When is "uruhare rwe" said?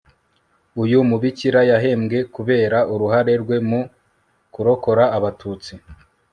2.93-3.57